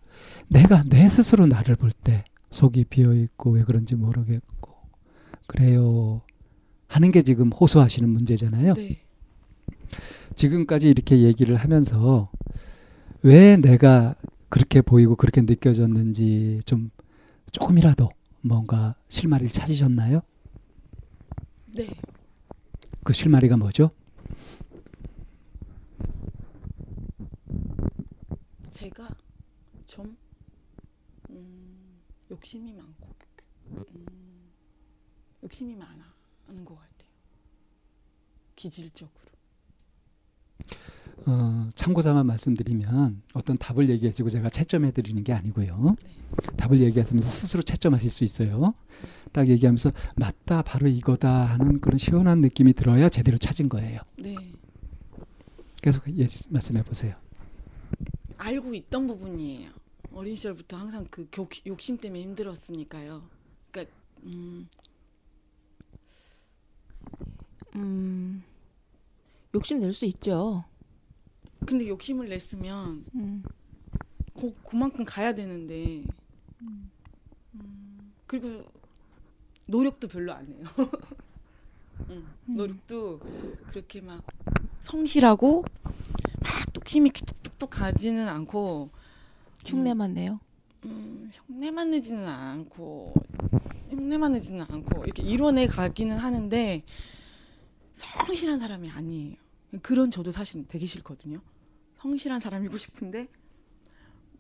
[0.50, 4.74] 내가 내 스스로 나를 볼 때 속이 비어 있고 왜 그런지 모르겠고
[5.48, 6.22] 그래요
[6.88, 8.74] 하는 게 지금 호소하시는 문제잖아요.
[8.74, 9.04] 네.
[10.36, 12.32] 지금까지 이렇게 얘기를 하면서
[13.23, 14.15] 왜 내가
[14.49, 16.91] 그렇게 보이고 그렇게 느껴졌는지 좀
[17.51, 18.10] 조금이라도
[18.41, 20.21] 뭔가 실마리를 찾으셨나요?
[21.75, 21.88] 네.
[23.04, 23.91] 그 실마리가 뭐죠?
[28.69, 29.10] 제가
[29.86, 30.17] 좀
[31.30, 33.08] 음, 욕심이 많고
[33.95, 34.51] 음,
[35.43, 36.13] 욕심이 많아
[36.47, 37.10] 하는 것 같아요.
[38.56, 39.31] 기질적으로.
[41.28, 45.96] 어, 참고삼아 말씀드리면 어떤 답을 얘기하시고 제가 채점해 드리는 게 아니고요.
[46.04, 46.12] 네.
[46.58, 48.74] 답을 얘기하시면서 스스로 채점하실 수 있어요.
[49.32, 54.00] 딱 얘기하면서 맞다 바로 이거다 하는 그런 시원한 느낌이 들어야 제대로 찾은 거예요.
[54.18, 54.36] 네.
[55.82, 57.16] 계속 예, 말씀해 보세요.
[58.38, 59.70] 알고 있던 부분이에요.
[60.14, 63.22] 어린 시절부터 항상 그 교- 욕심 때문에 힘들었으니까요.
[63.72, 64.68] 그러니까 음,
[67.76, 68.44] 음,
[69.54, 70.64] 욕심 낼 수 있죠.
[71.65, 73.43] 근데 욕심을 냈으면 음,
[74.34, 76.04] 고, 그만큼 가야 되는데.
[76.62, 76.91] 음,
[78.28, 78.65] 그리고
[79.67, 80.63] 노력도 별로 안 해요.
[82.10, 83.19] 음, 노력도
[83.69, 84.24] 그렇게 막
[84.82, 88.89] 성실하고 막 뚝심 있게 뚝뚝뚝 가지는 않고.
[89.65, 90.39] 흉내만 내요.
[90.86, 93.13] 음, 흉내만 내지는 않고
[93.91, 96.84] 흉내만 내지는 않고 이렇게 이뤄내 가기는 하는데
[97.93, 99.36] 성실한 사람이 아니에요.
[99.82, 101.42] 그런 저도 사실 되게 싫거든요.
[102.00, 103.28] 성실한 사람이고 싶은데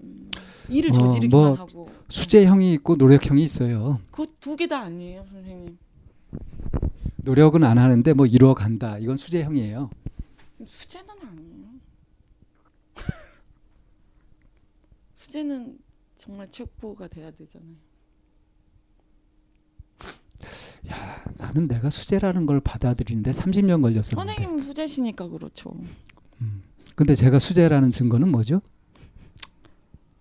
[0.01, 0.31] 음,
[0.69, 3.99] 일을 어, 저지르기만 뭐 하고 수재형이 있고 노력형이 있어요.
[4.11, 5.77] 그 두 개 다 아니에요, 선생님.
[7.17, 8.97] 노력은 안 하는데 뭐 이루어 간다.
[8.97, 9.89] 이건 수재형이에요.
[10.65, 11.67] 수제는 아니에요.
[15.17, 15.77] 수제는
[16.17, 17.75] 정말 최고가 돼야 되잖아요.
[20.89, 24.15] 야, 나는 내가 수재라는 걸 받아들이는데 30년 걸렸었는데.
[24.15, 25.73] 선생님 수제시니까 그렇죠.
[26.95, 28.61] 근데 제가 수재라는 증거는 뭐죠?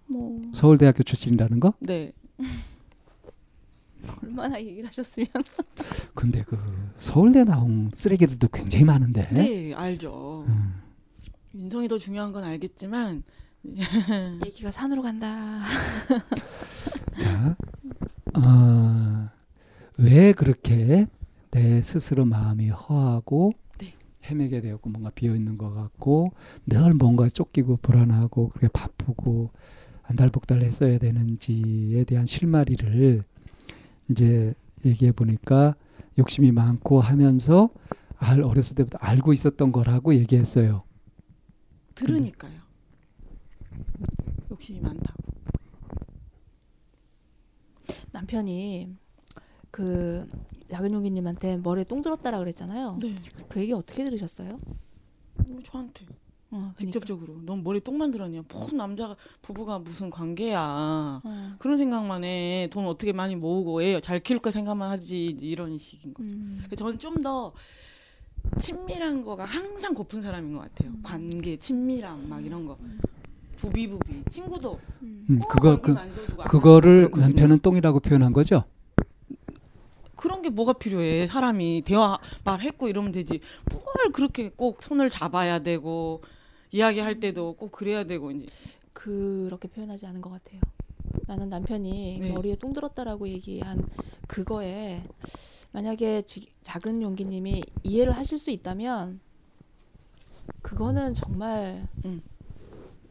[0.06, 1.74] 뭐 서울대학교 출신이라는 거?
[1.80, 2.12] 네.
[4.22, 5.28] 얼마나 얘기를 하셨으면.
[6.14, 6.58] 근데 그
[6.96, 9.28] 서울대 나온 쓰레기들도 굉장히 많은데.
[9.32, 10.44] 네, 알죠.
[10.48, 10.80] 음,
[11.52, 13.22] 인성이 더 중요한 건 알겠지만
[14.46, 15.60] 얘기가 산으로 간다.
[17.18, 17.56] 자,
[18.36, 19.28] 어,
[20.00, 21.06] 왜 그렇게
[21.50, 23.94] 내 스스로 마음이 허하고 네.
[24.24, 26.32] 헤매게 되었고 뭔가 비어 있는 것 같고
[26.64, 29.50] 늘 뭔가 쫓기고 불안하고 그렇게 바쁘고
[30.04, 33.22] 안달복달 했어야 되는지에 대한 실마리를
[34.10, 34.54] 이제
[34.86, 35.76] 얘기해 보니까
[36.18, 37.68] 욕심이 많고 하면서
[38.16, 40.82] 알 어렸을 때부터 알고 있었던 거라고 얘기했어요.
[41.94, 42.58] 들으니까요.
[44.50, 45.22] 욕심이 많다고.
[48.12, 48.96] 남편이
[49.70, 50.26] 그
[50.70, 52.98] 작은 용기님한테 머리에 똥 들었다라 그랬잖아요.
[53.00, 53.14] 네.
[53.48, 54.48] 그 얘기 어떻게 들으셨어요?
[55.48, 56.04] 뭐 저한테
[56.52, 56.74] 어, 그러니까.
[56.76, 58.42] 직접적으로 넌 머리 똥만 들었냐?
[58.52, 61.20] 뭐 남자가 부부가 무슨 관계야?
[61.22, 61.54] 어.
[61.58, 62.68] 그런 생각만 해.
[62.72, 66.22] 돈 어떻게 많이 모으고 애 잘 키울까 생각만 하지 이런 식인 거.
[66.22, 66.64] 음.
[66.76, 67.52] 저는 좀 더
[68.58, 70.90] 친밀한 거가 항상 고픈 사람인 것 같아요.
[70.90, 71.00] 음.
[71.02, 72.76] 관계, 친밀함 막 이런 거.
[73.56, 75.26] 부비부비 친구도 음.
[75.28, 75.94] 음, 꼭 그거 그
[76.48, 77.10] 그거를.
[77.14, 78.64] 남편은 똥이라고 표현한 거죠.
[80.20, 81.26] 그런 게 뭐가 필요해?
[81.26, 83.40] 사람이 대화 말했고 이러면 되지.
[83.72, 86.20] 뭘 그렇게 꼭 손을 잡아야 되고
[86.72, 88.44] 이야기할 때도 꼭 그래야 되고 이제
[88.92, 90.60] 그렇게 표현하지 않은 것 같아요.
[91.26, 92.32] 나는 남편이 네.
[92.32, 93.82] 머리에 똥 들었다라고 얘기한
[94.28, 95.02] 그거에
[95.72, 99.20] 만약에 지, 작은 용기님이 이해를 하실 수 있다면
[100.60, 102.20] 그거는 정말 음.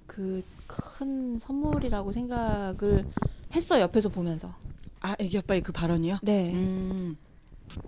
[0.06, 3.08] 그큰 선물이라고 생각을
[3.56, 4.54] 했어 옆에서 보면서.
[5.02, 6.20] 아 애기 아빠의 그 발언이요?
[6.24, 6.54] 네.
[6.54, 7.18] 음.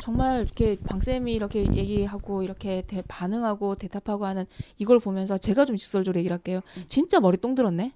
[0.01, 4.45] 정말 이렇게 방쌤이 이렇게 얘기하고 이렇게 대, 반응하고 대답하고 하는
[4.77, 6.61] 이걸 보면서 제가 좀 직설적으로 얘기를 할게요.
[6.87, 7.93] 진짜 머리 똥 들었네?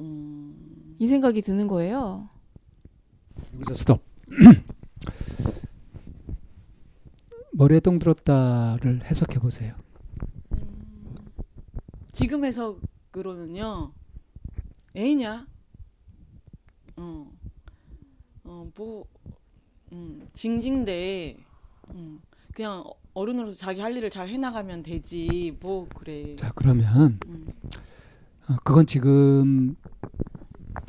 [0.00, 0.96] 음.
[0.98, 2.28] 이 생각이 드는 거예요.
[3.54, 4.02] 여기서 스톱.
[7.52, 9.74] 머리에 똥 들었다를 해석해 보세요.
[12.12, 13.92] 지금 해석으로는요.
[14.94, 15.46] 애냐?
[16.96, 17.30] 어.
[18.48, 19.04] 어, 뭐
[19.92, 21.36] 음, 징징대.
[21.94, 22.20] 음.
[22.54, 22.82] 그냥
[23.14, 25.56] 어른으로서 자기 할 일을 잘 해나가면 되지.
[25.60, 26.34] 뭐 그래.
[26.36, 27.46] 자 그러면 음.
[28.48, 29.76] 어, 그건 지금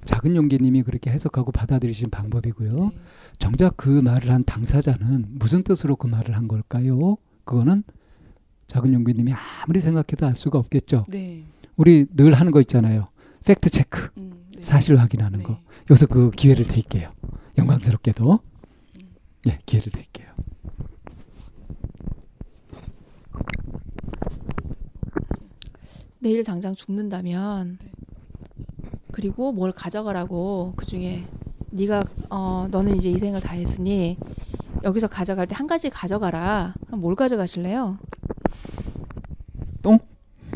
[0.06, 2.72] 작은 용기님이 그렇게 해석하고 받아들이신 방법이고요.
[2.72, 3.00] 네.
[3.38, 7.18] 정작 그 말을 한 당사자는 무슨 뜻으로 그 말을 한 걸까요?
[7.44, 7.84] 그거는
[8.68, 11.06] 작은 용기님이 아무리 생각해도 알 수가 없겠죠.
[11.10, 11.44] 네.
[11.76, 13.10] 우리 늘 하는 거 있잖아요.
[13.46, 14.62] 팩트 체크, 음, 네.
[14.62, 15.46] 사실 확인하는 네.
[15.46, 15.60] 거.
[15.90, 17.12] 여기서 그 기회를 드릴게요.
[17.58, 18.40] 영광스럽게도.
[19.48, 20.28] 예, 기회를 드릴게요.
[26.20, 27.92] 내일 당장 죽는다면 네.
[29.12, 31.26] 그리고 뭘 가져가라고 그 중에
[31.72, 34.18] 네가 어 너는 이제 이 생을 다 했으니
[34.84, 36.74] 여기서 가져갈 때 한 가지 가져가라.
[36.88, 37.98] 그럼 뭘 가져가실래요?
[39.86, 40.00] 음.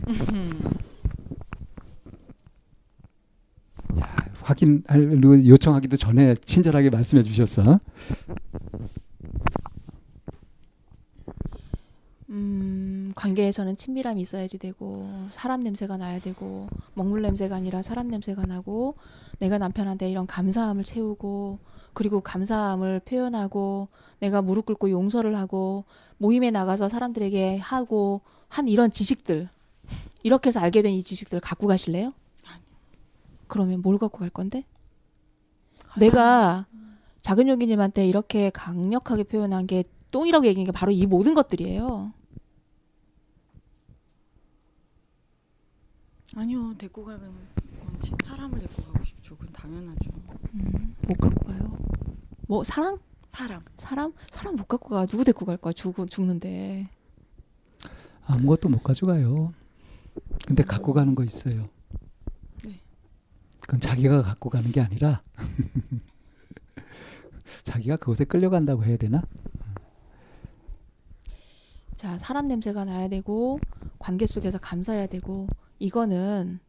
[4.43, 7.79] 확인하려고 요청하기도 전에 친절하게 말씀해 주셨어.
[12.29, 18.95] 음, 관계에서는 친밀함이 있어야지 되고 사람 냄새가 나야 되고 먹물 냄새가 아니라 사람 냄새가 나고
[19.39, 21.59] 내가 남편한테 이런 감사함을 채우고
[21.93, 25.85] 그리고 감사함을 표현하고 내가 무릎 꿇고 용서를 하고
[26.17, 29.49] 모임에 나가서 사람들에게 하고 한 이런 지식들
[30.23, 32.13] 이렇게 해서 알게 된 이 지식들을 갖고 가실래요?
[33.53, 34.65] 그러면 뭘 갖고 갈 건데?
[35.85, 36.65] 가장- 내가
[37.21, 42.11] 작은 여기님한테 이렇게 강력하게 표현한 게 똥이라고 얘기한 게 바로 이 모든 것들이에요.
[46.35, 49.37] 아니요 데리고 가는 건 진- 사람을 데리고 가고 싶죠.
[49.37, 50.09] 그건 당연하죠.
[50.55, 51.77] 음, 못 갖고 가요.
[52.47, 52.97] 뭐 사랑?
[53.31, 53.61] 사람.
[53.77, 54.13] 사람?
[54.31, 55.05] 사람 못 갖고 가.
[55.05, 55.73] 누구 데리고 갈 거야?
[55.73, 56.89] 죽 죽는데.
[58.25, 59.53] 아무것도 못 가져가요.
[60.47, 61.69] 근데 갖고 가는 거 있어요.
[63.63, 63.65] 네.
[63.65, 65.21] 그건 자기가 갖고 가는 게 아니라
[67.63, 69.23] 자기가 그곳에 끌려간다고 해야 되나?
[71.95, 73.59] 자, 사람 냄새가 나야 되고
[73.99, 75.47] 관계 속에서 감사해야 되고
[75.79, 76.59] 이거는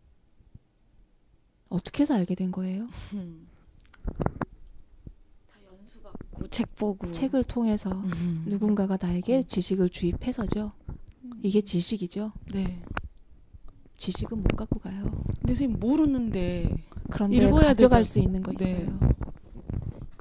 [1.68, 2.86] 어떻게 해서 알게 된 거예요?
[3.14, 3.48] 음.
[5.50, 8.44] 다 연수 받고 책 보고 책을 통해서 음.
[8.46, 10.70] 누군가가 나에게 지식을 주입해서죠.
[11.42, 12.30] 이게 지식이죠.
[12.52, 12.80] 네.
[13.96, 15.02] 지식은 못 갖고 가요.
[15.40, 16.68] 근데 선생님 모르는데
[17.10, 18.02] 그런데 가져갈 되잖아.
[18.02, 18.64] 수 있는 거 네.
[18.70, 18.98] 있어요.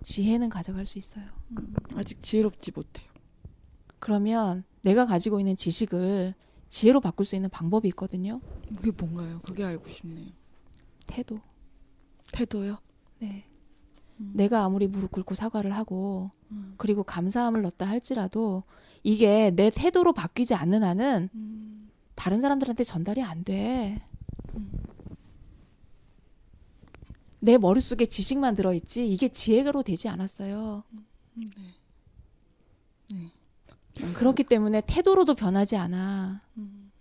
[0.01, 1.25] 지혜는 가져갈 수 있어요.
[1.51, 3.07] 음, 아직 지혜롭지 못해요.
[3.99, 6.33] 그러면 내가 가지고 있는 지식을
[6.67, 8.41] 지혜로 바꿀 수 있는 방법이 있거든요.
[8.75, 9.39] 그게 뭔가요?
[9.43, 10.27] 그게 알고 싶네요.
[11.07, 11.39] 태도.
[12.33, 12.77] 태도요?
[13.19, 13.45] 네.
[14.19, 14.31] 음.
[14.35, 16.73] 내가 아무리 무릎 꿇고 사과를 하고 음.
[16.77, 18.63] 그리고 감사함을 넣었다 할지라도
[19.03, 21.72] 이게 내 태도로 바뀌지 않는 한은 음.
[22.23, 24.01] 다른 사람들한테 전달이 안 돼.
[24.55, 24.71] 음.
[27.41, 30.83] 내 머릿속에 지식만 들어있지 이게 지혜로 되지 않았어요.
[30.93, 31.49] 음,
[33.11, 33.29] 네.
[33.99, 34.13] 네.
[34.13, 36.41] 그렇기 때문에 태도로도 변하지 않아.
[36.59, 36.93] 음.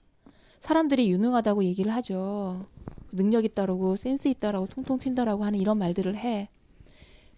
[0.58, 2.66] 사람들이 유능하다고 얘기를 하죠.
[3.12, 6.48] 능력 있다라고 센스 있다라고 통통 튄다라고 하는 이런 말들을 해.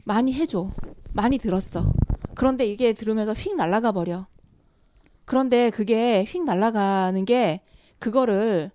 [0.04, 0.70] 많이 해줘.
[1.12, 1.92] 많이 들었어.
[2.34, 4.26] 그런데 이게 들으면서 휙 날아가 버려.
[5.26, 7.60] 그런데 그게 휙 날아가는 게
[8.04, 8.70] 그거를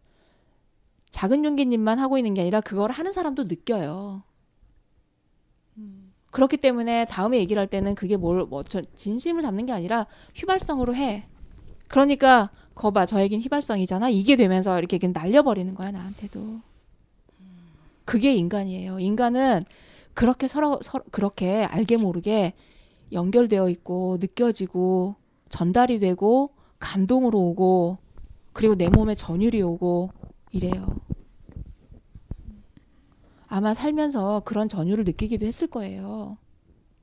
[1.12, 4.24] 작은 용기님만 하고 있는 게 아니라 그걸 하는 사람도 느껴요.
[5.78, 6.12] 음.
[6.32, 10.96] 그렇기 때문에 다음에 얘기를 할 때는 그게 뭘, 뭐, 저, 진심을 담는 게 아니라 휘발성으로
[10.96, 11.28] 해.
[11.88, 14.10] 그러니까, 거봐, 저에겐 휘발성이잖아.
[14.10, 16.62] 이게 되면서 이렇게 날려버리는 거야, 나한테도.
[18.06, 19.00] 그게 인간이에요.
[19.00, 19.63] 인간은
[20.15, 22.54] 그렇게 서로, 서로, 그렇게 알게 모르게
[23.12, 25.15] 연결되어 있고, 느껴지고,
[25.50, 28.00] 전달이 되고, 감동으로 오고,
[28.54, 30.12] 그리고 내 몸에 전율이 오고,
[30.52, 30.88] 이래요.
[33.48, 36.38] 아마 살면서 그런 전율을 느끼기도 했을 거예요.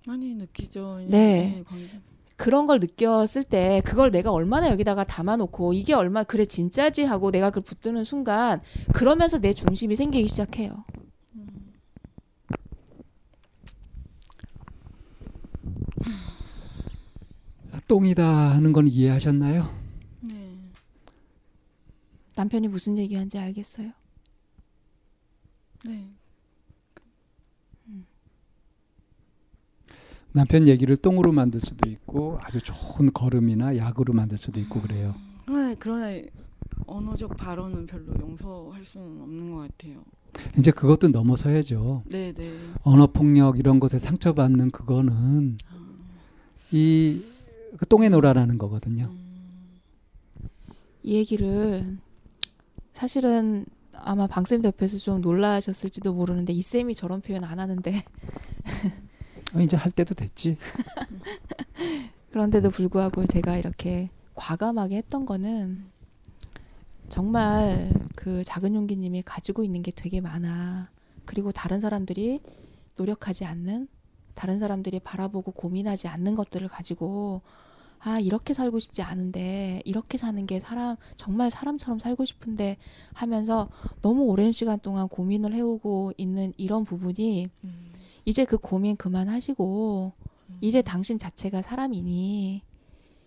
[0.06, 1.00] 많이 느끼죠.
[1.08, 1.64] 네.
[1.66, 2.00] 관계.
[2.36, 7.50] 그런 걸 느꼈을 때 그걸 내가 얼마나 여기다가 담아놓고 이게 얼마 그래 진짜지 하고 내가
[7.50, 8.60] 그걸 붙드는 순간
[8.92, 10.84] 그러면서 내 중심이 생기기 시작해요.
[17.88, 19.85] 똥이다 하는 건 이해하셨나요?
[22.36, 22.42] 네.
[22.42, 23.92] 남편이 무슨 얘기하는지 알겠어요.
[25.86, 26.06] 네.
[30.32, 35.14] 남편 얘기를 똥으로 만들 수도 있고 아주 좋은 걸음이나 약으로 만들 수도 있고 그래요.
[35.46, 36.22] 그러나 그러나
[36.86, 40.04] 언어적 발언은 별로 용서할 수는 없는 것 같아요.
[40.58, 42.02] 이제 그것도 넘어서야죠.
[42.04, 42.54] 네, 네.
[42.82, 45.56] 언어 폭력 이런 것에 상처받는 그거는
[46.70, 49.06] 이그 똥에 놀아라는 거거든요.
[49.06, 49.78] 음.
[51.02, 51.96] 이 얘기를
[52.96, 58.02] 사실은 아마 방쌤도 옆에서 좀 놀라셨을지도 모르는데 이 쌤이 저런 표현 안 하는데
[59.54, 60.56] 어, 이제 할 때도 됐지.
[62.32, 65.84] 그런데도 불구하고 제가 이렇게 과감하게 했던 거는
[67.10, 70.88] 정말 그 작은 용기님이 가지고 있는 게 되게 많아.
[71.26, 72.40] 그리고 다른 사람들이
[72.96, 73.88] 노력하지 않는,
[74.34, 77.42] 다른 사람들이 바라보고 고민하지 않는 것들을 가지고
[77.98, 82.76] 아, 이렇게 살고 싶지 않은데, 이렇게 사는 게 사람, 정말 사람처럼 살고 싶은데
[83.12, 83.68] 하면서
[84.02, 87.92] 너무 오랜 시간 동안 고민을 해오고 있는 이런 부분이 음.
[88.24, 90.12] 이제 그 고민 그만하시고,
[90.60, 92.62] 이제 당신 자체가 사람이니,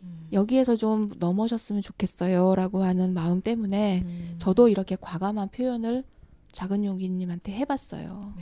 [0.02, 0.28] 음.
[0.32, 2.56] 여기에서 좀 넘어졌으면 좋겠어요.
[2.56, 4.36] 라고 하는 마음 때문에 음.
[4.38, 6.04] 저도 이렇게 과감한 표현을
[6.52, 8.34] 작은 용기님한테 해봤어요.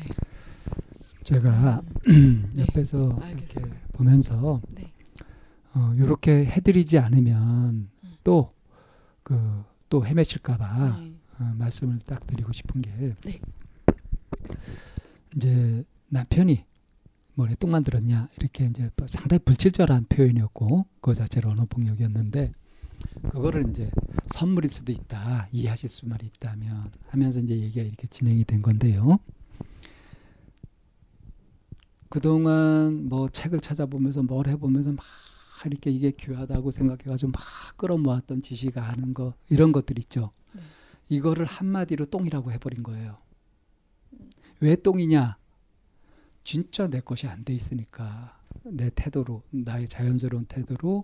[1.24, 2.66] 제가 네.
[2.68, 3.66] 옆에서 알겠어요.
[3.66, 4.92] 이렇게 보면서 네.
[5.78, 8.16] 어, 이렇게 해드리지 않으면 음.
[8.24, 11.14] 또그 또 헤매실까봐 네.
[11.40, 13.40] 어, 말씀을 딱 드리고 싶은 게 네.
[15.36, 16.66] 이제 남편이
[17.36, 22.54] 뭐래 똥 만들었냐 이렇게 이제 뭐 상당히 불친절한 표현이었고 그 자체로 언어 폭력이었는데
[23.30, 23.92] 그거를 이제
[24.26, 29.20] 선물일 수도 있다 이해하실 수만 있다면 하면서 이제 얘기가 이렇게 진행이 된 건데요.
[32.10, 35.06] 그동안 뭐 책을 찾아보면서 뭘 해보면서 막
[35.66, 37.42] 이렇게 이게 귀하다고 생각해가지고 막
[37.78, 40.32] 끌어모았던 지시가 하는 거 이런 것들 있죠.
[40.54, 40.62] 네.
[41.10, 43.18] 이거를 한마디로 똥이라고 해버린 거예요.
[44.60, 45.38] 왜 똥이냐?
[46.44, 51.04] 진짜 내 것이 안 돼 있으니까 내 태도로 나의 자연스러운 태도로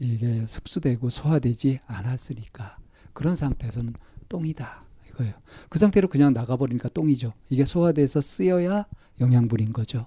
[0.00, 2.78] 이게 습수되고 소화되지 않았으니까
[3.12, 3.94] 그런 상태에서는
[4.28, 5.34] 똥이다 이거예요.
[5.68, 7.32] 그 상태로 그냥 나가버리니까 똥이죠.
[7.50, 8.86] 이게 소화돼서 쓰여야
[9.20, 10.06] 영양분인 거죠.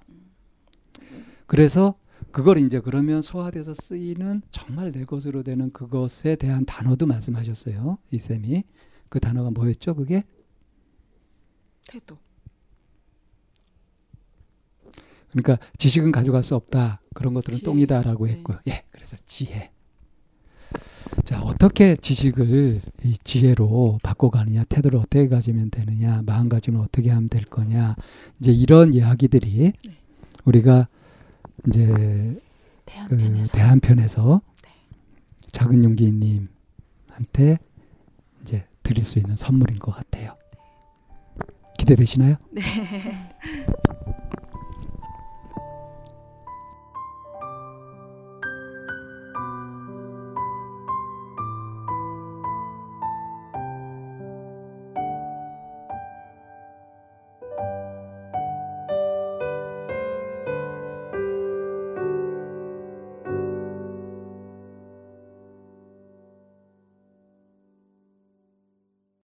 [1.46, 1.94] 그래서
[2.32, 7.98] 그걸 이제 그러면 소화돼서 쓰이는 정말 내 것으로 되는 그것에 대한 단어도 말씀하셨어요.
[8.10, 8.64] 이 쌤이
[9.08, 9.94] 그 단어가 뭐였죠?
[9.94, 10.24] 그게
[11.86, 12.16] 태도.
[15.30, 17.00] 그러니까 지식은 가져갈 수 없다.
[17.14, 17.64] 그런 것들은 지혜.
[17.64, 18.32] 똥이다라고 네.
[18.32, 18.58] 했고요.
[18.68, 19.70] 예, 그래서 지혜.
[21.24, 27.96] 자, 어떻게 지식을 이 지혜로 바꿔가느냐, 태도를 어떻게 가지면 되느냐, 마음가짐을 어떻게 하면 될 거냐,
[28.40, 29.92] 이제 이런 이야기들이 네.
[30.44, 30.88] 우리가
[31.66, 32.40] 이제 그
[32.86, 34.70] 대한편에서 대한편에서 네.
[35.52, 37.58] 작은 용기님한테
[38.42, 40.34] 이제 드릴 수 있는 선물인 것 같아요.
[41.78, 42.36] 기대되시나요?
[42.50, 42.62] 네.